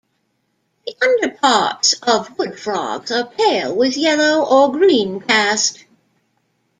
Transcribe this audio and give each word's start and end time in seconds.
The 0.87 0.95
underparts 0.99 1.93
of 2.01 2.35
wood 2.35 2.59
frogs 2.59 3.11
are 3.11 3.25
pale 3.27 3.75
with 3.75 3.95
a 3.97 3.99
yellow 3.99 4.43
or 4.43 4.71
green 4.71 5.19
cast. 5.19 5.85